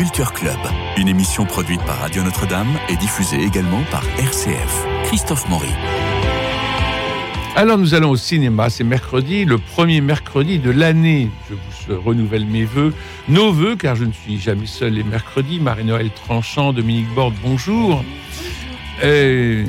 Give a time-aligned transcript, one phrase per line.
[0.00, 0.56] Culture Club,
[0.96, 4.86] une émission produite par Radio Notre-Dame et diffusée également par RCF.
[5.04, 5.68] Christophe Maury.
[7.54, 11.28] Alors nous allons au cinéma, c'est mercredi, le premier mercredi de l'année.
[11.50, 12.94] Je vous renouvelle mes voeux,
[13.28, 15.60] nos voeux, car je ne suis jamais seul les mercredis.
[15.60, 18.02] Marie-Noël Tranchant, Dominique Borde, bonjour.
[19.02, 19.66] Et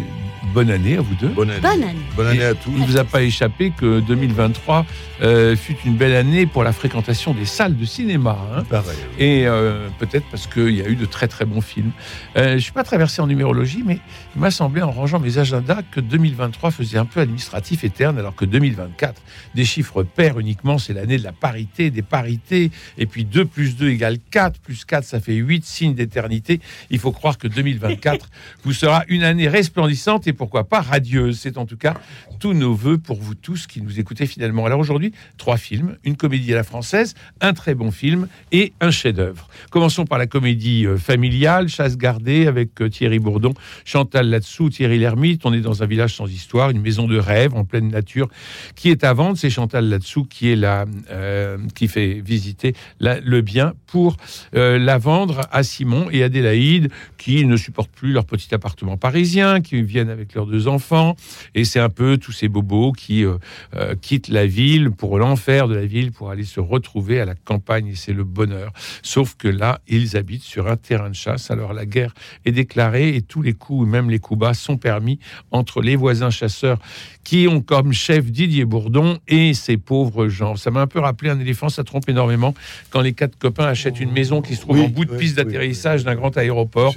[0.53, 1.27] bonne année à vous deux.
[1.29, 1.59] Bonne année.
[1.61, 1.95] Bonne année.
[2.15, 2.71] Bonne année à tous.
[2.75, 4.85] Il ne vous a pas échappé que 2023
[5.21, 8.37] euh, fut une belle année pour la fréquentation des salles de cinéma.
[8.55, 8.63] hein.
[8.63, 8.97] Pareil.
[9.19, 11.91] Et euh, peut-être parce qu'il y a eu de très très bons films.
[12.37, 13.99] Euh, je ne suis pas très versé en numérologie, mais
[14.35, 18.17] il m'a semblé en rangeant mes agendas que 2023 faisait un peu administratif et terne,
[18.17, 19.21] alors que 2024,
[19.55, 22.71] des chiffres pairs uniquement, c'est l'année de la parité, des parités.
[22.97, 26.59] Et puis 2 plus 2 égale 4, plus 4, ça fait 8 signes d'éternité.
[26.89, 28.29] Il faut croire que 2024
[28.63, 31.39] vous sera une année resplendissante et pourquoi pas radieuse.
[31.39, 31.95] C'est en tout cas
[32.39, 34.65] tous nos voeux pour vous tous qui nous écoutez finalement.
[34.65, 38.91] Alors aujourd'hui, trois films, une comédie à la française, un très bon film et un
[38.91, 39.47] chef-d'œuvre.
[39.69, 43.53] Commençons par la comédie euh, familiale, Chasse gardée avec euh, Thierry Bourdon,
[43.85, 45.45] Chantal Latsou, Thierry Lhermitte.
[45.45, 48.29] On est dans un village sans histoire, une maison de rêve en pleine nature
[48.75, 49.37] qui est à vendre.
[49.37, 54.17] C'est Chantal Latsou qui est la, euh, qui fait visiter le bien pour
[54.55, 59.61] euh, la vendre à Simon et Adélaïde qui ne supportent plus leur petit appartement parisien,
[59.61, 61.15] qui viennent avec leurs deux enfants.
[61.55, 63.37] Et c'est un peu tous ces bobos qui euh,
[63.75, 67.35] euh, quittent la ville pour l'enfer de la ville pour aller se retrouver à la
[67.35, 68.71] campagne et c'est le bonheur.
[69.01, 71.51] Sauf que là, ils habitent sur un terrain de chasse.
[71.51, 72.13] Alors la guerre
[72.45, 75.19] est déclarée et tous les coups, même les coups bas, sont permis
[75.51, 76.79] entre les voisins chasseurs
[77.23, 80.55] qui ont comme chef Didier Bourdon et ces pauvres gens.
[80.55, 82.53] Ça m'a un peu rappelé un éléphant, ça trompe énormément
[82.89, 85.17] quand les quatre copains achètent une maison qui se trouve Oui, en bout de oui,
[85.17, 86.95] piste oui, d'atterrissage d'un grand aéroport.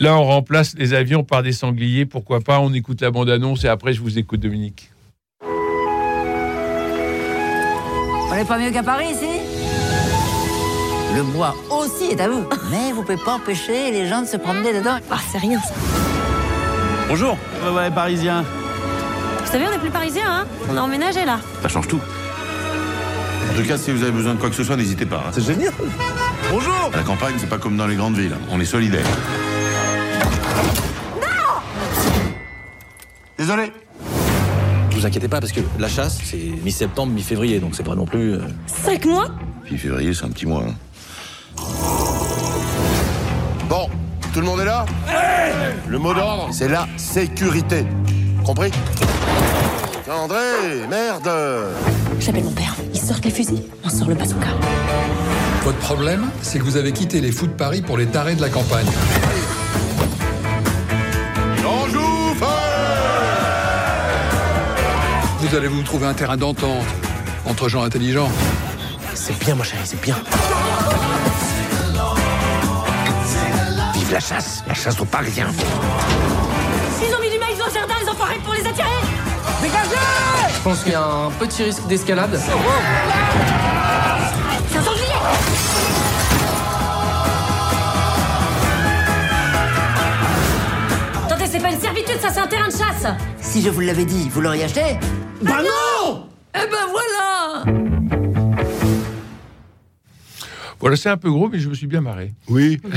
[0.00, 2.04] Là, on remplace les avions par des sangliers.
[2.06, 4.90] Pourquoi pas On écoute la bande-annonce et après, je vous écoute, Dominique.
[8.30, 9.28] On n'est pas mieux qu'à Paris ici
[11.14, 12.44] Le bois aussi est à vous.
[12.70, 14.96] Mais vous pouvez pas empêcher les gens de se promener dedans.
[15.10, 15.72] Ah, c'est rien ça.
[17.08, 17.36] Bonjour.
[17.64, 18.44] Ouais, ouais, parisien.
[19.44, 21.38] Vous savez, on n'est plus parisien, hein On a emménagé là.
[21.62, 22.00] Ça change tout.
[23.52, 25.22] En tout cas, si vous avez besoin de quoi que ce soit, n'hésitez pas.
[25.28, 25.30] hein.
[25.32, 25.72] C'est génial.
[26.50, 26.90] Bonjour.
[26.92, 28.34] À la campagne, c'est pas comme dans les grandes villes.
[28.50, 29.06] On est solidaires.
[33.38, 33.72] Désolé.
[34.90, 38.06] Ne vous inquiétez pas parce que la chasse, c'est mi-septembre, mi-février, donc c'est pas non
[38.06, 38.34] plus.
[38.34, 39.26] euh, Cinq mois
[39.64, 40.64] Puis février, c'est un petit mois.
[40.68, 40.74] hein.
[43.68, 43.88] Bon,
[44.32, 44.86] tout le monde est là?
[45.88, 47.84] Le mot d'ordre, c'est la sécurité.
[48.44, 48.70] Compris?
[50.10, 51.28] André, merde
[52.20, 52.74] J'appelle mon père.
[52.94, 53.62] Ils sortent les fusils.
[53.84, 54.48] On sort le bazooka.
[55.64, 58.40] Votre problème, c'est que vous avez quitté les fous de Paris pour les tarés de
[58.42, 58.86] la campagne.
[65.54, 66.84] Vous allez vous trouver un terrain d'entente
[67.46, 68.28] entre gens intelligents.
[69.14, 70.16] C'est bien, ma chérie, c'est bien.
[73.92, 75.46] Vive la chasse La chasse aux Parisiens
[77.00, 78.88] Ils ont mis du maïs dans le jardin, les enfoirés, pour les attirer
[80.56, 82.36] Je pense qu'il y a un petit risque d'escalade.
[84.68, 85.04] C'est un sanglier
[91.24, 93.06] Attendez, c'est pas une servitude, ça, c'est un terrain de chasse
[93.40, 94.98] Si je vous l'avais dit, vous l'auriez acheté?
[95.44, 97.83] Bah non Eh ben voilà
[100.84, 102.34] Voilà, c'est un peu gros, mais je me suis bien marré.
[102.48, 102.78] Oui.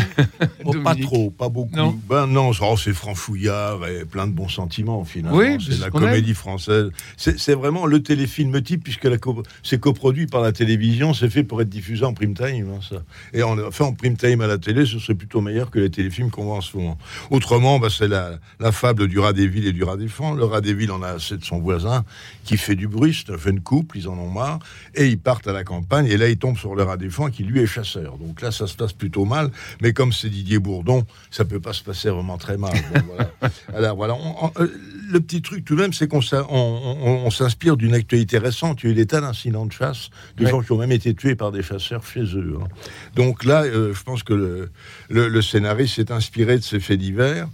[0.70, 1.74] Oh, pas trop, pas beaucoup.
[1.78, 1.98] Non.
[2.10, 5.38] Ben non, oh, c'est franchouillard et plein de bons sentiments finalement.
[5.38, 6.90] Oui, c'est la comédie française.
[7.16, 11.14] C'est vraiment le téléfilm type puisque co- c'est coproduit par la télévision.
[11.14, 12.68] C'est fait pour être diffusé en prime time.
[12.76, 12.98] hein, ça.
[13.34, 15.90] Et en fait en prime time à la télé, ce serait plutôt meilleur que les
[15.90, 16.98] téléfilms qu'on voit en ce moment.
[17.30, 20.34] Autrement, ben, c'est la, la fable du rat des villes et du rat des fonds.
[20.34, 22.04] Le rat des villes en a assez de son voisin
[22.44, 23.18] qui fait du bruit.
[23.26, 24.60] C'est un jeune couple, ils en ont marre
[24.96, 26.08] et ils partent à la campagne.
[26.08, 28.18] Et là, ils tombent sur le rat des fonds qui lui est chasseur.
[28.18, 29.52] Donc là, ça se passe plutôt mal.
[29.82, 32.74] Mais comme c'est Didier Bourdon, ça peut pas se passer vraiment très mal.
[32.94, 33.32] Bon, voilà.
[33.76, 34.68] Alors voilà, On- on- euh,
[35.12, 38.38] le petit truc tout de même, c'est qu'on s'in- on- on- on s'inspire d'une actualité
[38.40, 38.82] récente.
[38.84, 40.52] Il y a eu des tas d'incidents de chasse, de Ouais.
[40.52, 42.58] gens qui ont même été tués par des chasseurs chez eux.
[42.62, 42.68] hein.
[43.16, 44.72] Donc là, euh, je pense que le,
[45.10, 47.48] le, le scénariste s'est inspiré de ces faits divers.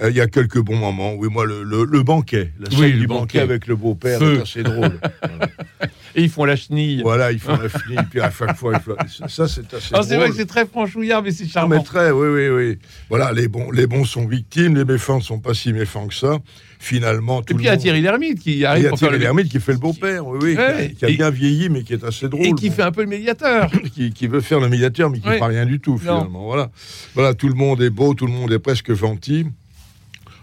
[0.00, 1.14] Euh, Il y a quelques bons moments.
[1.14, 3.20] Oui, moi, le, le- le banquet, la scène Oui, du banquet.
[3.20, 4.36] banquet avec le beau-père Feu.
[4.38, 4.98] est assez drôle.
[5.20, 5.48] Voilà.
[6.14, 7.02] Et ils font la chenille.
[7.02, 10.16] Voilà, ils font la finille, puis à chaque fois, ils ça, c'est assez Ah, c'est
[10.16, 11.76] vrai que c'est très franchouillard, mais c'est charmant.
[11.76, 12.78] mais très, oui, oui, oui.
[13.08, 16.14] Voilà, les bons, les bons sont victimes, les méchants ne sont pas si méchants que
[16.14, 16.38] ça.
[16.80, 18.98] Finalement, tout Et puis il y a Thierry Lhermitte qui Il y arrive a pour
[18.98, 19.22] faire Thierry.
[19.22, 21.68] Lhermitte qui fait le beau-père, oui, oui, qui a- Ouais, qui a, et- bien vieilli,
[21.68, 22.46] mais qui est assez drôle.
[22.46, 22.74] et qui bon.
[22.76, 23.70] fait un peu le médiateur.
[23.94, 25.36] qui, qui veut faire le médiateur, mais qui ne Ouais.
[25.38, 26.44] fera rien du tout, finalement.
[26.46, 26.70] Voilà.
[27.14, 29.46] voilà, tout le monde est beau, tout le monde est presque gentil.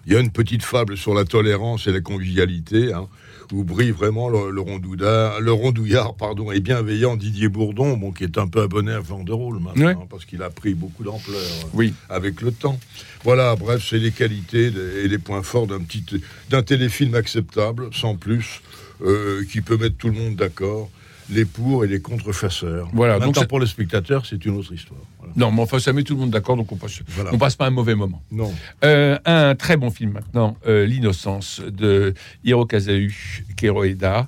[0.08, 2.94] Il y a une petite fable sur la tolérance et la convivialité.
[2.94, 3.08] hein.
[3.52, 8.24] où brille vraiment le, le rondouillard, le rondouillard pardon, et bienveillant Didier Bourdon, bon, qui
[8.24, 9.92] est un peu abonné à de rôle maintenant, Ouais.
[9.94, 11.94] hein, parce qu'il a pris beaucoup d'ampleur euh, Oui.
[12.10, 12.80] avec le temps.
[13.24, 14.72] Voilà, bref, c'est les qualités
[15.04, 16.04] et les points forts d'un petit
[16.50, 18.62] d'un téléfilm acceptable, sans plus,
[19.04, 20.90] euh, qui peut mettre tout le monde d'accord,
[21.30, 22.88] les pour et les contre-chasseurs.
[22.94, 25.00] Voilà, donc Maintenant, pour le spectateur, c'est une autre histoire.
[25.20, 25.34] Voilà.
[25.36, 27.32] Non, mais enfin, ça met tout le monde d'accord, donc on passe, Voilà.
[27.34, 28.22] on passe pas un mauvais moment.
[28.32, 28.54] Non.
[28.84, 32.14] Euh, un très bon film maintenant, euh, L'innocence de
[32.44, 34.28] Hirokazu Keroeda.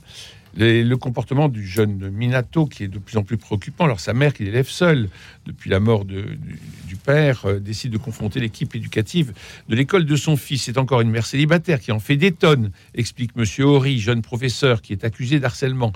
[0.55, 3.85] Les- le comportement du jeune Minato qui est de plus en plus préoccupant.
[3.85, 5.07] Alors sa mère, qui l'élève seule
[5.45, 6.59] depuis la mort de- du
[7.07, 9.31] père, euh, décide de confronter l'équipe éducative
[9.69, 10.63] de l'école de son fils.
[10.63, 14.81] C'est encore une mère célibataire qui en fait des tonnes, explique Monsieur Horry, jeune professeur
[14.81, 15.93] qui est accusé d'harcèlement.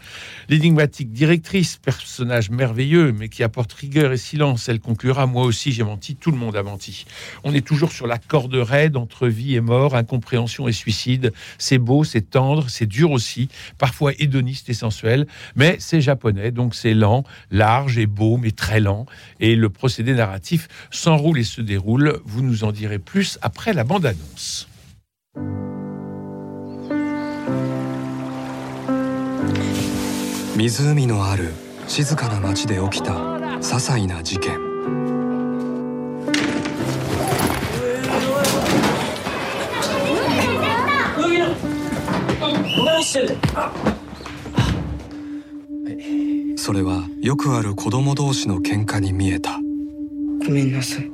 [0.48, 5.84] L'énigmatique directrice, personnage merveilleux, mais qui apporte rigueur et silence, elle conclura Moi aussi j'ai
[5.84, 7.06] menti, tout le monde a menti.
[7.44, 11.34] On est toujours sur la corde raide entre vie et mort, incompréhension et suicide.
[11.58, 16.74] C'est beau, c'est tendre, c'est dur aussi, parfois hédoniste et sensuel, mais c'est japonais, donc
[16.74, 19.06] c'est lent, large et beau, mais très lent.
[19.42, 20.70] Et le procédé narratif
[21.01, 22.21] s'enroule et se déroule.
[22.25, 24.69] Vous nous en direz plus après la bande-annonce.
[30.57, 31.53] 湖のある
[31.87, 34.59] 静かな町で起きた些細な事件
[46.57, 49.61] それはよくある子供同士の喧嘩に見えた
[50.44, 51.12] ごめんなさい。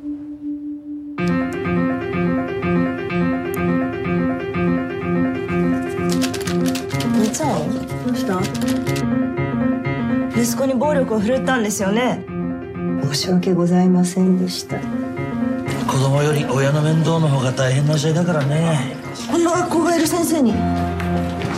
[7.16, 7.70] みちゃん
[8.06, 8.40] どうした？
[10.40, 12.26] 息子に暴力を振るったんですよね。
[13.04, 14.78] 申し訳ございませんでした。
[14.78, 14.84] 子
[16.00, 18.96] 供より親の面倒の方が大変な時代だからね。
[19.30, 20.54] こんな学校がいる先生に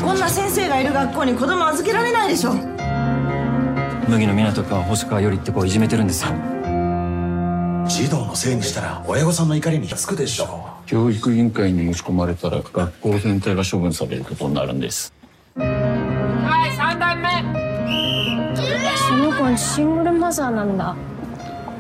[0.04, 2.54] こんな先生がいる学校に子供預けられないでしょ。
[4.07, 6.31] 麦野湊君は星川よりって子をいじめてるんですよ
[7.99, 15.12] 児童のせいにしたら親御さんの怒りにつくでしょ教育委員会に持ち込まれたら学校全体が処分されることになるんです
[15.56, 17.29] はい三段目
[19.08, 20.96] その子はシングルマザーなんだ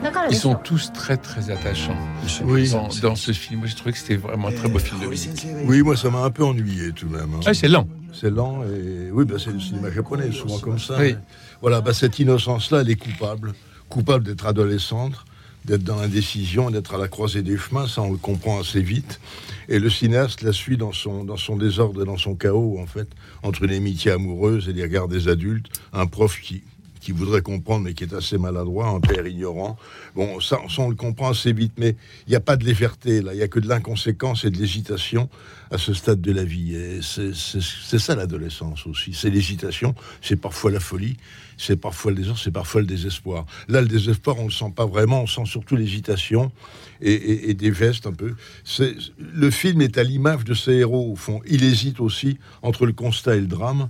[0.02, 1.96] だからで Ils しょ sont tous très très attachants
[2.70, 3.60] dans, dans ce film.
[3.60, 5.46] Moi, j'ai trouvé que c'était vraiment un très beau film de musique.
[5.64, 7.32] Oui, moi, ça m'a un peu ennuyé tout de même.
[7.34, 7.40] hein.
[7.46, 7.88] Ah, c'est lent.
[8.12, 10.96] C'est lent et oui, bah, c'est le cinéma japonais, souvent comme ça.
[10.98, 11.14] Oui.
[11.14, 11.16] Mais
[11.62, 13.54] Voilà, bah, cette innocence-là, elle est coupable,
[13.88, 15.14] coupable d'être adolescente,
[15.65, 17.87] d'être dans l'indécision, d'être à la croisée des chemins.
[17.87, 19.19] Ça, on le comprend assez vite.
[19.67, 22.87] Et le cinéaste la suit dans son dans son désordre et dans son chaos, en
[22.87, 23.07] fait,
[23.43, 26.63] entre une amitié amoureuse et les regards des adultes, un prof qui
[26.99, 29.77] qui voudrait comprendre mais qui est assez maladroit, un père ignorant.
[30.15, 31.95] Bon, ça, ça, on le comprend assez vite, mais
[32.27, 34.57] il n'y a pas de légèreté là, il n'y a que de l'inconséquence et de
[34.57, 35.29] l'hésitation
[35.71, 36.75] à ce stade de la vie.
[36.75, 41.17] Et c'est ça l'adolescence aussi, c'est l'hésitation, c'est parfois la folie,
[41.59, 43.45] c'est parfois le désordre, c'est parfois le désespoir.
[43.67, 46.51] Là, le désespoir, on ne le sent pas vraiment, on sent surtout l'hésitation
[47.01, 48.33] et, des vestes un peu.
[49.19, 51.41] Le film est à l'image de ses héros, au fond.
[51.45, 53.89] Il hésite aussi entre le constat et le drame.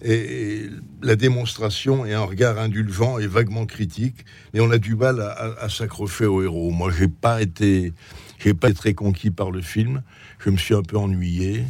[0.00, 0.66] Et,
[1.02, 4.24] la démonstration est un regard indulgent et vaguement critique,
[4.54, 6.70] mais on a du mal à, à- à s'accrocher au héros.
[6.70, 7.92] Moi, j'ai pas été,
[8.38, 10.02] j'ai pas été très conquis par le film.
[10.38, 11.64] Je me suis un peu ennuyé,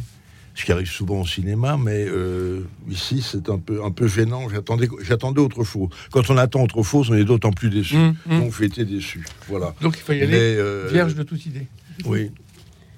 [0.59, 4.49] ce qui arrive souvent au cinéma, mais euh, ici c'est un peu, un peu gênant.
[4.49, 5.87] J'attendais, j'attendais autre chose.
[6.11, 7.95] Quand on attend autre chose, on est d'autant plus déçu.
[7.95, 8.39] Mm, mm.
[8.41, 9.25] Donc j'ai été déçu.
[9.47, 9.73] Voilà.
[9.81, 11.67] Donc il faut y aller Mais, euh, vierge de toute idée.
[12.05, 12.31] oui.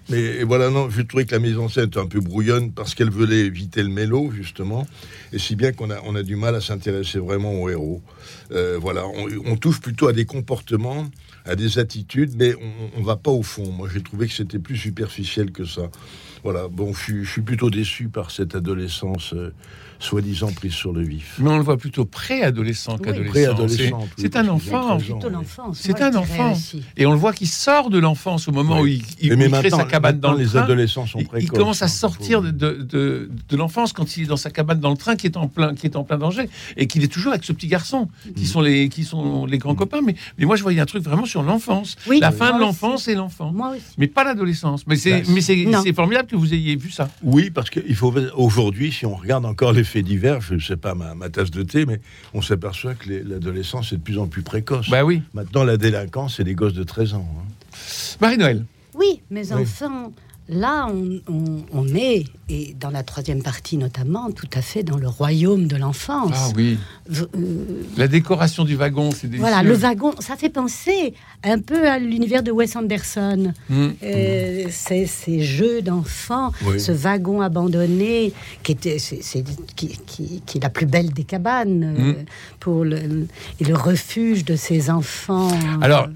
[0.10, 2.96] Mais voilà, non, je trouvais que la mise en scène était un peu brouillonne parce
[2.96, 4.86] qu'elle voulait éviter le mélo, justement.
[5.32, 8.02] Et si bien qu'on a, on a du mal à s'intéresser vraiment aux héros.
[8.52, 11.08] Euh, voilà, on, on touche plutôt à des comportements,
[11.46, 12.56] à des attitudes, mais
[12.96, 13.72] on ne va pas au fond.
[13.72, 15.84] Moi, j'ai trouvé que c'était plus superficiel que ça.
[16.44, 19.54] Voilà, bon, je, suis- je suis plutôt déçu par cette adolescence euh,
[20.00, 21.36] soi-disant prise sur le vif.
[21.38, 23.30] Mais on le voit plutôt pré-adolescent Oui, qu'adolescent.
[23.32, 24.98] préadolescent, C'est- un enfant.
[24.98, 25.18] 13 ans.
[25.20, 25.80] Plutôt l'enfance.
[25.80, 26.54] C'est un enfant.
[26.54, 26.82] aussi.
[26.98, 29.48] Et on le voit qu'il sort de l'enfance au moment où il, il- Mais où
[29.48, 30.64] il crée maintenant- sa cabane dans le les train.
[30.64, 34.18] adolescents sont Il- Il précoces, commence à hein, sortir de, de, de- de l'enfance quand
[34.18, 36.04] il est dans sa cabane dans le train qui est en plein, qui est en
[36.04, 38.34] plein danger et qu'il est toujours avec ce petit garçon Mm.
[38.34, 40.02] qui sont les, qui sont les grands copains.
[40.04, 41.96] Mais, mais moi, je voyais un truc vraiment sur l'enfance.
[42.08, 43.52] Oui, la fin de l'enfance et l'enfant.
[43.54, 43.84] Moi aussi.
[44.00, 44.88] Mais pas l'adolescence.
[44.88, 47.10] Mais c'est, Bah, c'est formidable que vous ayez vu ça.
[47.22, 50.78] Oui, parce qu'il faut aujourd'hui, si on regarde encore les faits divers, je ne sais
[50.78, 52.00] pas ma, ma tasse de thé, mais
[52.34, 54.90] on s'aperçoit que les- l'adolescence est de plus en plus précoce.
[54.90, 55.22] Bah oui.
[55.34, 57.28] Maintenant, la délinquance, c'est des gosses de 13 ans.
[57.38, 57.78] hein.
[58.20, 58.66] Marie-Noël.
[58.94, 59.62] Oui, mes Oui.
[59.64, 60.12] enfants
[60.50, 64.98] là, on, on- on est, et dans la troisième partie notamment, tout à fait dans
[64.98, 66.32] le royaume de l'enfance.
[66.36, 66.78] Ah oui.
[67.12, 67.26] Euh,
[67.98, 69.40] La décoration du wagon, c'est délicieux.
[69.48, 73.54] voilà, le wagon, ça fait penser un peu à l'univers de Wes Anderson.
[73.70, 73.88] Mm.
[74.04, 76.80] Euh, ces, ces jeux d'enfants, Oui.
[76.80, 78.34] ce wagon abandonné,
[78.64, 79.44] qui, était, c'est- c'est-
[79.76, 82.16] qui, qui- qui est la plus belle des cabanes, euh, Mm.
[82.60, 83.28] pour le,
[83.60, 85.52] et le refuge de ces enfants.
[85.82, 86.10] Alors,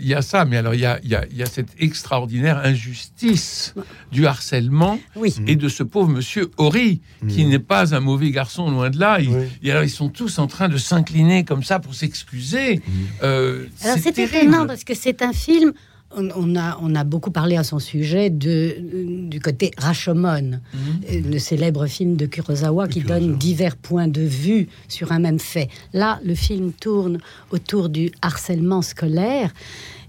[0.00, 1.46] il y a ça, mais alors il y a, il y a- il y a
[1.46, 3.74] cette extraordinaire injustice
[4.12, 4.98] du harcèlement
[5.46, 9.20] et de ce pauvre monsieur Horry, qui n'est pas un mauvais garçon, loin de là.
[9.20, 9.30] Il-
[9.62, 12.80] Et alors, ils sont tous en train de s'incliner comme ça pour s'excuser.
[13.22, 14.36] Euh, Alors c'est terrible.
[14.52, 15.72] étonnant parce que c'est un film.
[16.16, 18.76] On, on a, on a beaucoup parlé à son sujet de,
[19.28, 20.52] du côté Rashomon,
[21.10, 25.38] euh, le célèbre film de Kurosawa qui donne divers points de vue sur un même
[25.38, 25.68] fait.
[25.92, 27.18] Là, le film tourne
[27.50, 29.52] autour du harcèlement scolaire.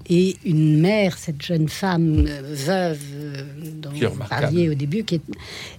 [0.10, 3.44] Et une mère, cette jeune femme euh, veuve euh,
[3.82, 5.22] dont vous parliez au début, qui est-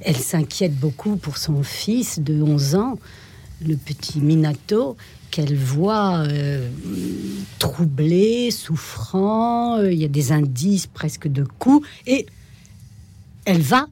[0.02, 2.98] elle s'inquiète beaucoup pour son fils de 11 ans,
[3.66, 4.96] le petit Minato,
[5.30, 6.68] qu'elle voit euh,
[7.58, 12.26] troublé, souffrant, euh, il y a des indices presque de coups, et
[13.44, 13.88] elle va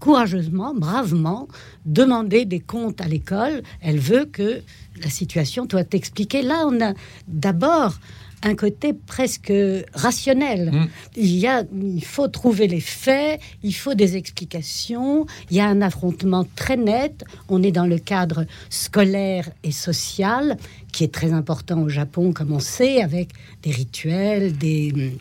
[0.00, 1.48] courageusement, bravement,
[1.86, 3.62] demander des comptes à l'école.
[3.80, 4.60] Elle veut que
[5.00, 6.42] la situation soit expliquée.
[6.42, 6.92] Là, on a
[7.26, 7.98] d'abord
[8.44, 9.52] un côté presque
[9.94, 10.70] rationnel.
[11.16, 15.66] Il, y a, il faut trouver les faits, il faut des explications, il y a
[15.66, 17.24] un affrontement très net.
[17.48, 20.56] On est dans le cadre scolaire et social,
[20.92, 23.30] qui est très important au Japon, comme on sait, avec
[23.62, 25.16] des rituels, des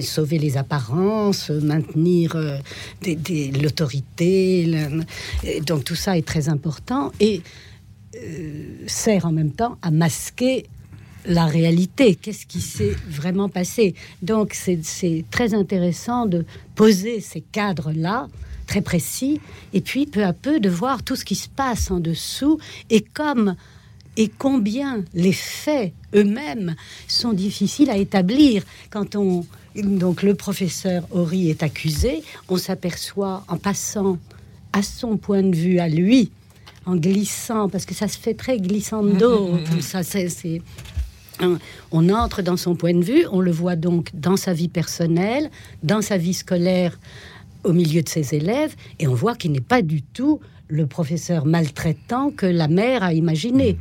[0.00, 2.56] sauver les apparences, maintenir euh,
[3.02, 4.66] des- des- l'autorité.
[5.66, 7.42] donc tout ça est très important et
[8.16, 10.64] euh, sert en même temps à masquer
[11.28, 12.14] la réalité.
[12.16, 13.94] Qu'est-ce qui s'est vraiment passé?
[14.22, 16.44] Donc c'est très intéressant de
[16.74, 18.28] poser ces cadres-là
[18.66, 19.40] très précis
[19.72, 22.58] et puis peu à peu de voir tout ce qui se passe en dessous
[22.90, 23.54] et comme
[24.16, 26.74] et combien les faits eux-mêmes
[27.06, 28.64] sont difficiles à établir.
[28.90, 34.18] Quand on donc le professeur Horry est accusé, on s'aperçoit en passant
[34.72, 36.32] à son point de vue à lui,
[36.84, 40.62] en glissant parce que ça se fait très glissando, comme ça, c'est
[41.90, 45.50] on entre dans son point de vue, on le voit donc dans sa vie personnelle,
[45.82, 46.98] dans sa vie scolaire,
[47.64, 51.46] au milieu de ses élèves, et on voit qu'il n'est pas du tout le professeur
[51.46, 53.76] maltraitant que la mère a imaginé.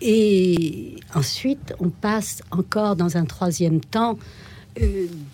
[0.00, 4.18] Et ensuite, on passe encore dans un troisième temps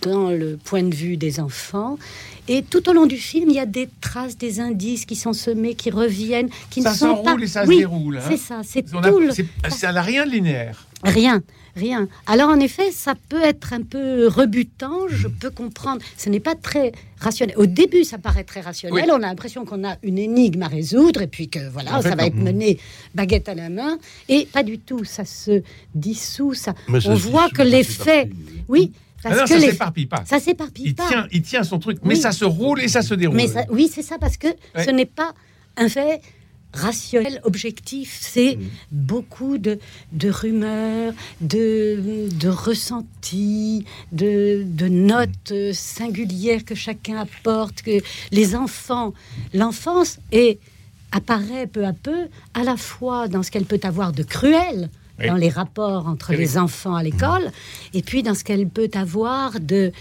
[0.03, 1.99] dans le point de vue des enfants.
[2.47, 5.33] Et tout au long du film, il y a des traces, des indices qui sont
[5.33, 7.25] semés, qui reviennent, qui Ça ne sont pas...
[7.31, 8.19] s'enroule et ça se Oui, déroule.
[8.19, 8.25] hein.
[8.29, 9.31] C'est ça, c'est a- tout le...
[9.31, 10.87] c'est- Ça n'a rien de linéaire.
[11.05, 11.43] Rien,
[11.75, 12.07] rien.
[12.27, 16.01] Alors en effet, ça peut être un peu rebutant, je peux comprendre.
[16.19, 17.57] Ce n'est pas très rationnel.
[17.59, 19.05] Au début, ça paraît très rationnel.
[19.07, 19.11] Oui.
[19.11, 22.11] On a l'impression qu'on a une énigme à résoudre et puis que voilà, En fait,
[22.11, 22.79] ça va être mené
[23.15, 23.99] baguette à la main.
[24.29, 25.63] Et pas du tout, ça se
[25.95, 26.53] dissout.
[26.55, 26.75] Ça.
[26.89, 28.31] Mais On se voit que les faits,
[28.69, 28.93] oui.
[29.25, 29.73] Parce Ah non, que ça les...
[29.73, 30.23] s'éparpille pas.
[30.26, 31.09] Ça s'éparpille Il pas.
[31.09, 33.37] tient, il tient son truc, mais ça se roule et ça se déroule.
[33.37, 34.85] Mais ça- oui, c'est ça, parce que Ouais.
[34.85, 35.35] ce n'est pas
[35.76, 36.21] un fait
[36.73, 38.19] rationnel, objectif.
[38.21, 38.62] C'est Mm.
[38.93, 39.78] beaucoup de,
[40.12, 48.00] de rumeurs, de, de ressentis, de, de notes euh, singulières que chacun apporte, que
[48.33, 49.14] les enfants,
[49.52, 50.59] l'enfance est
[51.12, 54.90] apparaît peu à peu à la fois dans ce qu'elle peut avoir de cruel
[55.21, 55.28] Oui.
[55.28, 57.50] dans les rapports entre les enfants à l'école,
[57.92, 59.92] et puis dans ce qu'elle peut avoir de,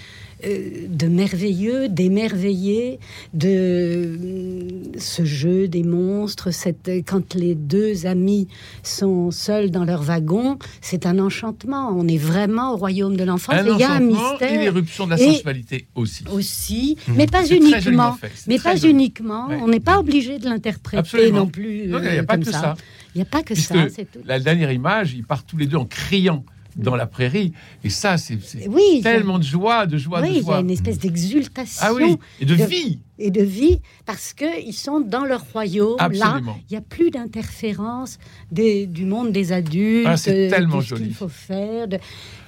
[0.43, 2.99] euh, de merveilleux, d'émerveillé,
[3.33, 8.47] de euh, ce jeu des monstres, cette, quand les deux amis
[8.81, 11.89] sont seuls dans leur wagon, c'est un enchantement.
[11.95, 13.55] On est vraiment au royaume de l'enfance.
[13.65, 14.51] Il y a un mystère.
[14.51, 16.23] et l'éruption de la sensualité aussi.
[16.31, 17.15] aussi, Mhm.
[17.17, 18.17] mais pas uniquement.
[18.47, 18.93] Mais pas joli.
[18.93, 19.47] uniquement.
[19.47, 19.59] Ouais.
[19.61, 21.83] On n'est pas obligé de l'interpréter non plus.
[21.83, 22.75] Il n'y a euh, pas que ça.
[23.15, 24.03] Il n'y a pas que Puisque ça.
[24.11, 24.19] Tout.
[24.25, 26.43] la dernière image, ils partent tous les deux en criant
[26.75, 27.53] dans la prairie.
[27.83, 30.39] Et ça, c'est Oui, il a- tellement de joie, de joie, oui, de il y
[30.39, 30.59] a joie.
[30.61, 31.79] une espèce d'exultation.
[31.85, 32.99] Ah oui, et de vie.
[33.19, 35.97] Et de vie, parce qu'ils sont dans leur royaume.
[35.99, 36.51] Absolument.
[36.53, 38.17] Là, il n'y a plus d'interférence
[38.51, 40.07] du monde des adultes.
[40.09, 41.03] Ah, c'est tellement de ce joli.
[41.05, 41.87] qu'il faut faire.
[41.87, 41.99] de-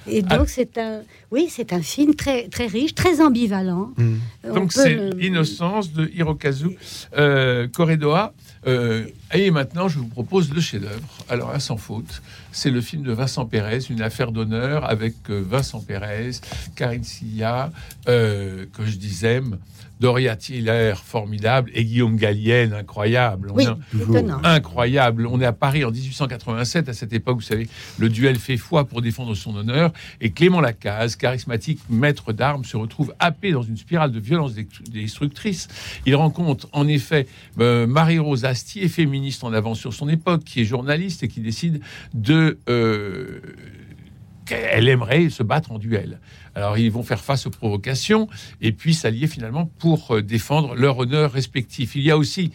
[0.08, 0.38] Et Ah.
[0.38, 3.92] donc, c'est un, oui, c'est un film très, très riche, très ambivalent.
[4.44, 6.76] On Donc c'est le- Innocence de Hirokazu
[7.16, 7.68] euh.
[8.66, 11.08] Euh, et maintenant, je vous propose le chef-d'œuvre.
[11.28, 15.42] Alors, un sans faute, c'est le film de Vincent Pérez, une affaire d'honneur avec euh,
[15.46, 16.32] Vincent Pérez,
[16.74, 17.70] Karine Silla,
[18.08, 19.40] euh, que je disais,
[20.00, 23.50] Doria Tiller, formidable, et Guillaume Gallienne, incroyable.
[23.52, 23.66] On est-
[24.44, 25.26] incroyable.
[25.26, 27.66] On est à Paris en 1887, à cette époque, vous savez,
[27.98, 32.76] le duel fait foi pour défendre son honneur, et Clément Lacaze, charismatique maître d'armes, se
[32.76, 34.52] retrouve happé dans une spirale de violence
[34.90, 35.68] destructrice.
[36.04, 37.26] Il rencontre en effet
[37.60, 41.80] euh, Marie-Rose Astier, féministe en avance sur son époque, qui est journaliste et qui décide
[42.14, 42.58] de...
[42.68, 43.40] euh,
[44.46, 46.20] qu'elle aimerait se battre en duel.
[46.54, 48.28] Alors ils vont faire face aux provocations
[48.62, 51.96] et puis s'allier finalement pour euh, défendre leur honneur respectif.
[51.96, 52.52] Il y a aussi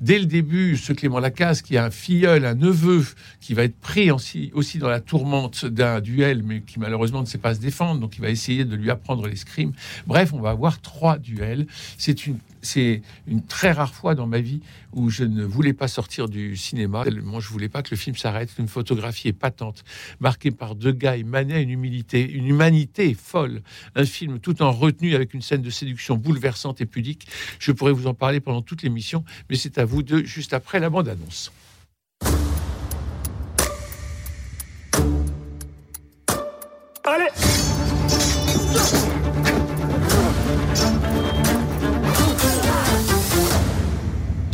[0.00, 3.04] dès le début ce Clément Lacaze qui a un filleul, un neveu
[3.40, 7.38] qui va être pris aussi dans la tourmente d'un duel mais qui malheureusement ne sait
[7.38, 9.72] pas se défendre donc il va essayer de lui apprendre l'escrime.
[10.06, 11.66] Bref, on va avoir trois duels.
[11.98, 14.60] C'est une c'est une très rare fois dans ma vie
[14.92, 17.04] où je ne voulais pas sortir du cinéma.
[17.04, 18.50] Tellement je voulais pas que le film s'arrête.
[18.58, 19.84] Une photographie est patente,
[20.20, 23.62] marquée par deux gars Manet, une humilité, une humanité folle.
[23.94, 27.26] Un film tout en retenue avec une scène de séduction bouleversante et pudique.
[27.58, 30.80] Je pourrais vous en parler pendant toute l'émission, mais c'est à vous deux juste après
[30.80, 31.52] la bande-annonce.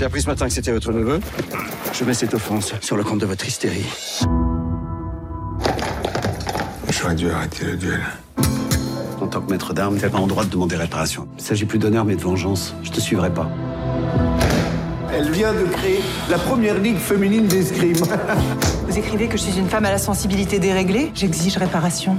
[0.06, 1.18] Appris ce matin que c'était votre neveu.
[1.92, 3.86] Je mets cette offense sur le compte de votre hystérie.
[6.90, 8.00] J'aurais dû arrêter le duel.
[9.20, 11.26] En tant que maître d'armes, t'as pas en droit de demander réparation.
[11.38, 12.75] Il s'agit plus d'honneur mais de vengeance.
[12.84, 13.50] Je te suivrai pas.
[15.12, 17.96] Elle vient de créer la première ligue féminine d'escrime.
[18.88, 21.10] Vous écrivez que je suis une femme à la sensibilité déréglée?
[21.14, 22.16] J'exige réparation.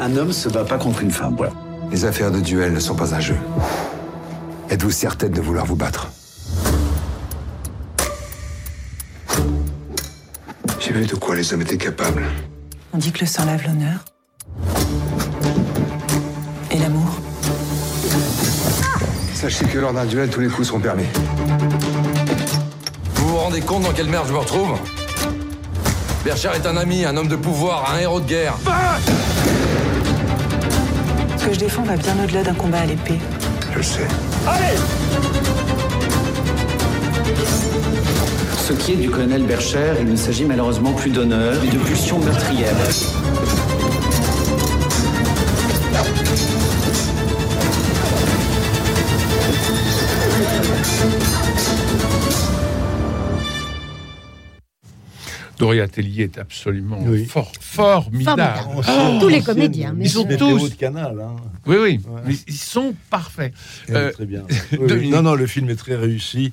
[0.00, 1.52] Un homme se bat pas contre une femme, voilà.
[1.90, 3.36] Les affaires de duel ne sont pas un jeu.
[4.68, 6.10] Êtes-vous certaine de vouloir vous battre?
[10.80, 12.24] J'ai vu de quoi les hommes étaient capables.
[12.94, 13.98] On dit que le sang lave l'honneur.
[16.70, 17.20] Et l'amour.
[19.34, 21.04] Sachez que lors d'un duel, tous les coups seront permis.
[23.14, 24.78] Vous vous rendez compte dans quelle merde je me retrouve?
[26.24, 28.56] Bercher est un ami, un homme de pouvoir, un héros de guerre.
[31.36, 33.18] Ce que je défends va bien au-delà d'un combat à l'épée.
[33.72, 34.08] Je le sais.
[34.46, 34.76] Allez
[38.70, 42.20] Ce qui est du colonel Bercher, il ne s'agit malheureusement plus d'honneur, mais de pulsion
[42.20, 42.76] meurtrière.
[55.58, 57.26] Doria Tellier est absolument Oui.
[57.26, 58.40] fort, formidable.
[58.42, 58.84] Formidable.
[58.88, 60.70] Ah, Tous les comédiens, mais Ils sont tous.
[60.70, 61.20] de canal.
[61.20, 61.36] hein.
[61.66, 63.52] Oui, oui, mais ils sont parfaits.
[63.90, 64.44] Euh, très bien.
[64.48, 64.86] Oui, oui.
[64.88, 65.12] Dominique.
[65.12, 66.52] Non, non, le film est très réussi.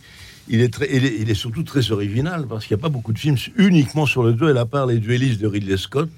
[0.49, 2.89] Il est, très, il, est, il est surtout très original parce qu'il n'y a pas
[2.89, 6.09] beaucoup de films uniquement sur le duel, à part les duellistes de Ridley Scott.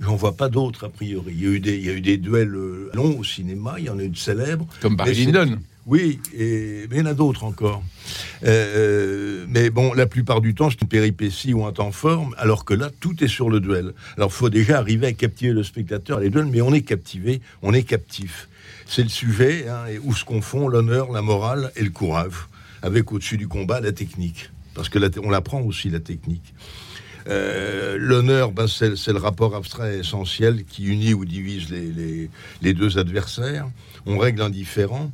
[0.00, 1.32] J'en vois pas d'autres a priori.
[1.36, 3.74] Il y, a eu des, il y a eu des duels euh, longs au cinéma,
[3.78, 4.66] il y en a eu de célèbres.
[4.80, 5.58] Comme Barry Lyndon.
[5.86, 7.82] Oui, et, mais il y en a d'autres encore.
[8.44, 12.64] Euh, mais bon, la plupart du temps, c'est une péripétie ou un temps fort, alors
[12.64, 13.92] que là, tout est sur le duel.
[14.16, 17.40] Alors, il faut déjà arriver à captiver le spectateur les duels, mais on est captivé,
[17.62, 18.48] on est captif.
[18.86, 22.46] C'est le sujet hein, où se confond l'honneur, la morale et le courage,
[22.82, 24.50] avec au-dessus du combat la technique.
[24.74, 26.54] Parce que la on apprend aussi la technique.
[27.28, 33.68] Euh, L'honneur, ben, c'est le rapport abstrait essentiel qui unit ou divise les, deux adversaires.
[34.06, 35.12] On règle un différend,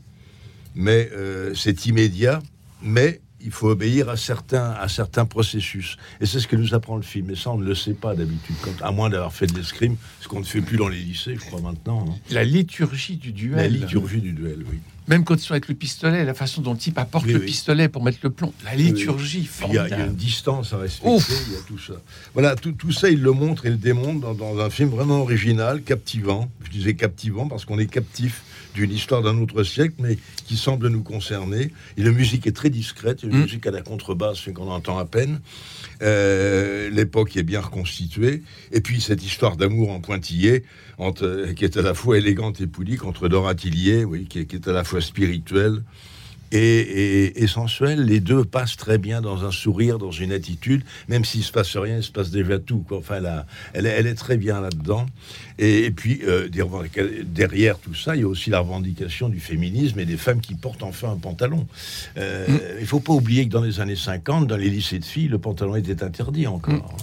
[0.75, 2.41] mais euh, c'est immédiat,
[2.83, 5.97] mais il faut obéir à certains, à certains processus.
[6.21, 7.31] Et c'est ce que nous apprend le film.
[7.31, 9.97] Et ça, on ne le sait pas d'habitude, quand- à moins d'avoir fait de l'escrime,
[10.21, 12.05] ce qu'on ne fait plus dans les lycées, je crois maintenant.
[12.09, 12.15] hein.
[12.31, 13.57] La liturgie du duel.
[13.57, 14.79] La liturgie du duel, oui.
[15.07, 17.39] Même quand ils sont avec le pistolet, la façon dont le type apporte Oui, le
[17.41, 17.47] oui.
[17.47, 18.53] pistolet pour mettre le plomb.
[18.65, 21.31] La liturgie, Il y, a, il y a une distance à respecter, Ouf.
[21.47, 21.95] il y a tout ça.
[22.35, 25.21] Voilà, tout, tout ça, il le montre et le démontre dans, dans un film vraiment
[25.23, 26.51] original, captivant.
[26.65, 28.43] Je disais captivant parce qu'on est captif
[28.79, 31.73] d'une histoire d'un autre siècle, mais qui semble nous concerner.
[31.97, 33.43] Et la musique est très discrète, une Mm.
[33.43, 35.41] musique à la contrebasse, qu'on entend à peine.
[36.03, 38.43] Euh, L'époque est bien reconstituée.
[38.73, 40.63] Et puis cette histoire d'amour en pointillé,
[40.99, 44.45] entre, qui est à la fois élégante et pudique, entre Dora Tillier, oui, qui est,
[44.47, 45.83] qui est à la fois spirituelle
[46.53, 47.47] et, et.
[47.97, 50.83] Les deux passent très bien dans un sourire, dans une attitude.
[51.09, 52.85] Même s'il se passe rien, il se passe déjà tout.
[52.87, 52.99] Quoi.
[52.99, 55.07] Enfin, là, elle, est- elle est très bien là-dedans.
[55.59, 56.49] Et, et puis, euh,
[57.25, 60.55] derrière tout ça, il y a aussi la revendication du féminisme et des femmes qui
[60.55, 61.67] portent enfin un pantalon.
[62.17, 62.47] Euh,
[62.81, 65.39] Il faut pas oublier que dans les années 50, dans les lycées de filles, le
[65.39, 66.97] pantalon était interdit encore.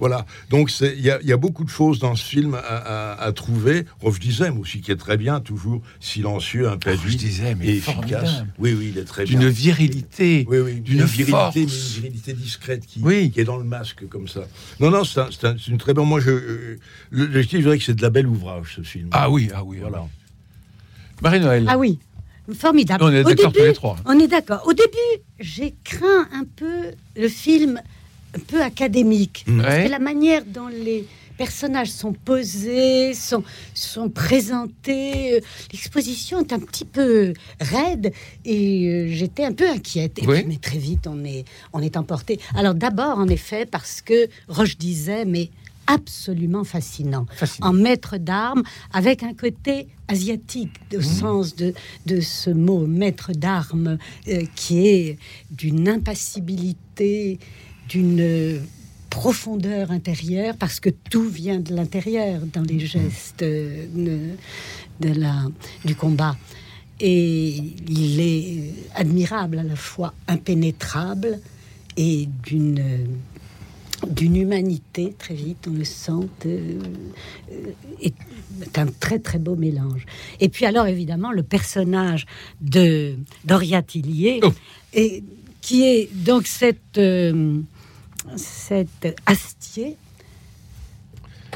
[0.00, 2.54] Voilà, donc c'est- il y, a- il y a beaucoup de choses dans ce film
[2.54, 3.84] à, à- à trouver.
[4.00, 6.68] Rolf Dizem aussi, qui est très bien, toujours silencieux,
[7.16, 8.42] Dizem est et efficace.
[8.58, 9.38] Oui, oui, il est très bien.
[9.38, 11.54] D'une virilité, Oui, oui, d'une une virilité, force.
[11.56, 13.00] mais une virilité discrète qui,
[13.30, 14.42] qui est dans le masque comme ça.
[14.80, 16.08] Non, non, c'est un- c'est un- c'est une très bonne.
[16.08, 16.78] Moi, je, euh,
[17.10, 19.08] le, je dirais que c'est de la belle ouvrage ce film.
[19.12, 19.78] Ah oui, ah oui.
[19.80, 20.04] Voilà.
[21.22, 21.66] Marie-Noël.
[21.68, 21.98] Ah oui.
[22.54, 23.04] Formidable.
[23.04, 23.96] On est Au d'accord tous début- les trois.
[24.04, 24.62] On est d'accord.
[24.66, 27.80] Au début, j'ai craint un peu le film
[28.34, 29.44] un peu académique.
[29.46, 29.62] Mm.
[29.62, 29.84] Parce Ouais.
[29.86, 31.06] que la manière dont les
[31.38, 33.42] personnages sont posés, sont,
[33.74, 35.40] sont présentés, euh,
[35.72, 38.12] l'exposition est un petit peu raide
[38.44, 40.18] et euh, j'étais un peu inquiète.
[40.22, 40.40] Et Oui.
[40.40, 42.38] puis, mais très vite, on est, on est emporté.
[42.54, 45.50] Alors d'abord, en effet, parce que Roche disait, mais
[45.88, 47.26] absolument fascinant,
[47.60, 51.74] en maître d'armes, avec un côté asiatique, au sens de,
[52.06, 55.18] de ce mot maître d'armes, euh, qui est
[55.50, 57.38] d'une impassibilité,
[57.92, 58.58] d'une euh,
[59.10, 65.34] profondeur intérieure, parce que tout vient de l'intérieur dans les gestes euh, de, de la,
[65.84, 66.36] du combat.
[67.00, 71.38] Et il est admirable à la fois impénétrable
[71.96, 73.04] et d'une euh,
[74.08, 76.80] d'une humanité très vite, on le sent, euh,
[77.52, 78.14] euh, est
[78.76, 80.06] un très très beau mélange.
[80.40, 82.26] Et puis alors évidemment le personnage
[82.60, 84.40] de Doria Tillier,
[84.92, 85.22] et
[85.60, 87.60] qui est donc cette euh,
[88.36, 89.96] cette Astier.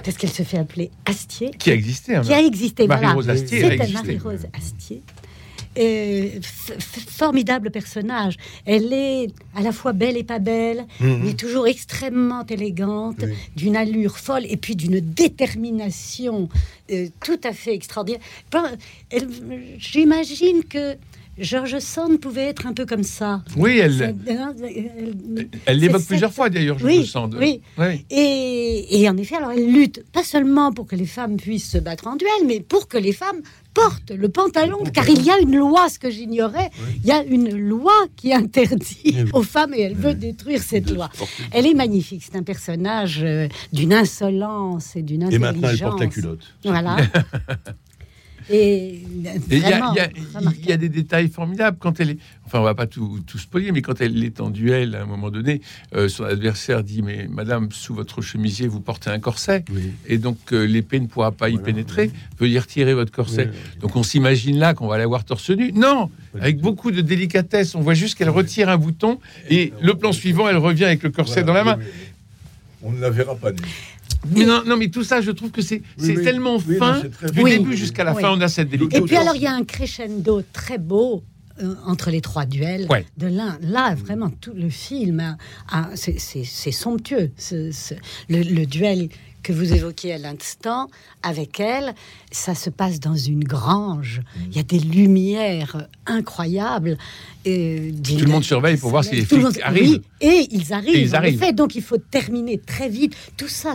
[0.02, 3.02] Qu'est-ce qu'elle se fait appeler Astier Qui a existé, hein, Qui a existé, voilà.
[3.14, 3.92] Marie-Rose Astier existé.
[3.94, 5.02] Marie-Rose Astier.
[5.78, 6.28] Euh,
[7.08, 8.36] formidable personnage.
[8.64, 11.20] Elle est à la fois belle et pas belle, Mhm.
[11.24, 13.24] mais toujours extrêmement élégante,
[13.56, 16.48] d'une allure folle et puis d'une détermination
[16.90, 18.20] euh, tout à fait extraordinaire.
[19.78, 20.96] J'imagine que
[21.38, 23.42] George Sand pouvait être un peu comme ça.
[23.56, 24.54] Oui, elle- hein,
[25.66, 27.60] elle- l'évoque plusieurs fois d'ailleurs, je oui, de- Oui.
[27.78, 28.04] Oui.
[28.10, 31.78] Et, et en effet, alors elle lutte pas seulement pour que les femmes puissent se
[31.78, 33.42] battre en duel, mais pour que les femmes
[33.74, 36.70] portent le pantalon, car il y a une loi, ce que j'ignorais,
[37.02, 41.10] il y a une loi qui interdit aux femmes et elle veut détruire cette loi.
[41.52, 45.52] Elle est magnifique, c'est un personnage euh, d'une insolence et d'une Et intelligence.
[45.52, 46.54] maintenant, elle porte la culotte.
[46.64, 46.96] Voilà.
[48.50, 49.02] et
[49.50, 50.08] il y, a-
[50.68, 52.18] y y des détails formidables quand elle est.
[52.44, 55.06] Enfin, on va pas tout, tout spoiler, mais quand elle est en duel, à un
[55.06, 55.60] moment donné,
[55.96, 59.64] euh, son adversaire dit Mais madame, sous votre chemisier, vous portez un corset.
[60.06, 62.10] Et donc, euh, l'épée ne pourra pas y pénétrer.
[62.38, 63.50] Veuillez retirer votre corset.
[63.80, 65.72] Donc, on s'imagine là qu'on va la voir torse nu.
[65.72, 69.18] Non Avec beaucoup de délicatesse, on voit juste qu'elle retire un bouton.
[69.50, 71.78] Et le plan suivant, elle revient avec le corset dans la main.
[72.82, 73.50] On ne la verra pas.
[73.50, 73.58] nous.
[74.34, 76.22] Mais non, non, mais tout ça, je trouve que c'est oui.
[76.24, 77.02] tellement Oui, fin.
[77.34, 78.22] du début jusqu'à la Oui.
[78.22, 79.00] fin, on a cette délicatesse.
[79.02, 81.22] Et puis alors, il y a un crescendo très beau
[81.62, 82.86] euh, entre les trois duels.
[82.90, 83.06] Ouais.
[83.16, 85.36] De l'un, là, vraiment, tout le film,
[85.94, 86.18] c'est-
[86.72, 87.30] somptueux.
[87.38, 87.94] Ce- ce-
[88.28, 89.08] le, le duel
[89.46, 90.88] que vous évoquiez à l'instant
[91.22, 91.94] avec elle,
[92.32, 94.20] ça se passe dans une grange.
[94.50, 96.98] Il y a des lumières incroyables.
[97.44, 100.00] Et Tout le monde surveille pour voir si les flics monde- arrivent.
[100.00, 100.96] oui, et ils arrivent.
[100.96, 101.40] Et ils en arrivent.
[101.40, 101.52] effet.
[101.52, 103.14] donc il faut terminer très vite.
[103.36, 103.74] Tout ça,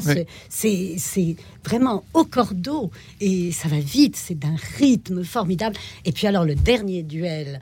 [0.49, 4.17] c'est- vraiment au cordeau et ça va vite.
[4.17, 5.77] C'est d'un rythme formidable.
[6.03, 7.61] Et puis alors le dernier duel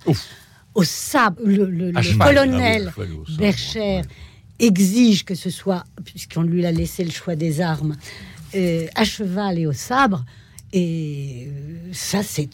[0.73, 4.01] au sabre, le, colonel Ah oui, Bercher
[4.59, 7.95] exige que ce soit, puisqu'on lui a laissé le choix des armes,
[8.55, 10.25] euh, à cheval et au sabre.
[10.71, 12.47] Et euh, ça, c'est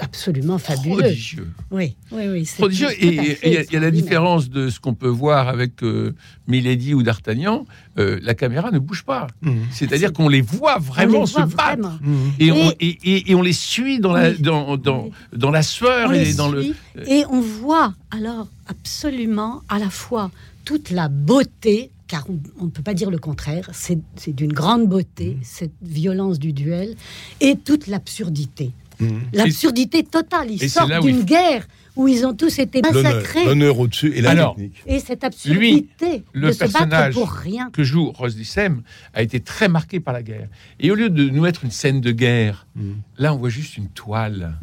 [0.00, 0.96] absolument fabuleux.
[0.98, 1.48] Prodigieux.
[1.70, 2.44] Oui, oui, oui.
[2.44, 2.90] c'est prodigieux.
[3.02, 6.14] Et il y, a- y la différence de ce qu'on peut voir avec euh,
[6.48, 7.64] Milady ou D'Artagnan.
[7.98, 9.26] euh, la caméra ne bouge pas.
[9.72, 11.80] C'est-à-dire qu'on les voit vraiment On les se voit battre.
[11.80, 11.98] vraiment.
[12.38, 14.38] Et, on, Et- et, et- et on les suit dans la, Oui.
[14.38, 16.66] dans, dans, dans la sueur On et les dans le.
[17.06, 20.30] et on voit alors absolument à la fois
[20.66, 24.52] toute la beauté, car on on ne peut pas dire le contraire, c'est c'est d'une
[24.52, 26.94] grande beauté, cette violence du duel,
[27.40, 28.72] et toute l'absurdité.
[29.32, 30.50] L'absurdité totale.
[30.50, 31.66] Et il d'une faut- guerre
[31.96, 33.44] où ils ont tous été massacrés.
[33.46, 34.82] L'honneur au-dessus et la Alors, technique.
[34.86, 37.70] Et cette absurdité le de se battre personnage pour rien.
[37.72, 38.82] que joue Rose Dissem
[39.14, 40.48] a été très marqué par la guerre.
[40.78, 42.66] Et au lieu de nous mettre une scène de guerre,
[43.18, 44.58] là on voit juste une toile.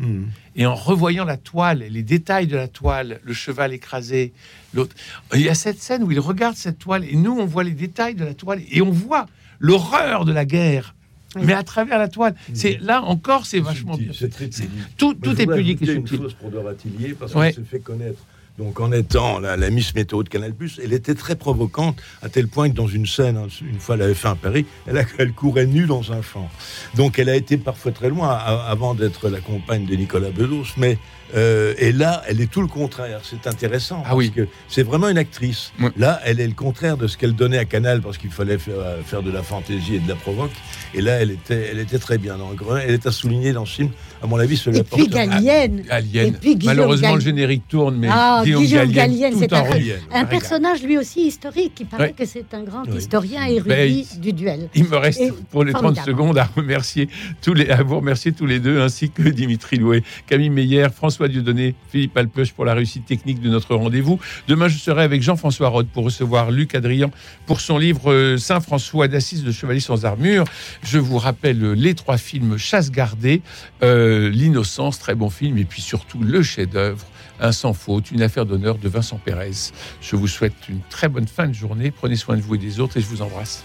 [0.55, 4.33] Et en revoyant la toile, et les détails de la toile, le cheval écrasé,
[4.73, 4.95] l'autre,
[5.33, 7.71] il y a cette scène où il regarde cette toile et nous on voit les
[7.71, 9.25] détails de la toile et on voit
[9.59, 10.92] l'horreur de la guerre.
[11.41, 14.11] Mais à travers la toile, c'est là encore, c'est vachement bien.
[14.17, 14.49] C'est très.
[14.97, 16.17] Tout, tout est pudique et ajouter une subtil.
[16.19, 18.19] chose pour Doratillier, parce qu'elle s'est fait connaître.
[18.59, 22.47] Donc, en étant la, la Miss Météo de Canal+, elle était très provocante, à tel
[22.47, 25.31] point que dans une scène, hein, une fois avait fait un Paris, elle, a- elle
[25.33, 26.47] courait nue dans un champ.
[26.95, 30.99] Donc, elle a été parfois très loin avant d'être la compagne de Nicolas Bedos, mais
[31.35, 33.19] euh, et là, elle est tout le contraire.
[33.23, 35.71] C'est intéressant parce que c'est vraiment une actrice.
[35.97, 38.75] Là, elle est le contraire de ce qu'elle donnait à Canal parce qu'il fallait faire,
[38.77, 40.51] euh, faire de la fantaisie et de la provoque.
[40.93, 42.37] Et là, elle était, elle était très bien.
[42.37, 43.89] Donc, elle est à souligner dans ce film.
[44.21, 45.83] À mon avis, celui Et puis Gallienne.
[45.89, 46.27] Alien.
[46.27, 47.19] Et puis Guillaume Malheureusement, Gallienne.
[47.19, 51.27] le générique tourne, mais Ah, Guillaume Guillaume Gallienne, c'est en un, un personnage lui aussi
[51.27, 51.73] historique.
[51.79, 52.13] Il paraît Ouais.
[52.17, 52.97] que c'est un grand Oui.
[52.97, 54.69] historien érudit Ben, du duel.
[54.75, 56.07] Il me reste Et pour les 30 formidable.
[56.07, 57.09] secondes à remercier
[57.41, 61.22] tous les, à vous remercier tous les deux, ainsi que Dimitri Louet, Camille Meyer, François
[61.27, 64.19] Dieudonné, Philippe Alpeuch pour la réussite technique de notre rendez-vous.
[64.47, 67.11] Demain, je serai avec Jean-François Rode pour recevoir Luc Adrian
[67.45, 70.45] pour son livre euh, Saint-François d'Assise de Chevalier sans armure.
[70.83, 73.41] Je vous rappelle les trois films Chasse gardée,
[73.83, 77.05] euh, L'innocence, très bon film, et puis surtout le chef-d'œuvre.
[77.39, 79.71] Un sans faute, une affaire d'honneur de Vincent Pérez.
[80.01, 81.91] Je vous souhaite une très bonne fin de journée.
[81.91, 83.63] Prenez soin de vous et des autres et je vous embrasse.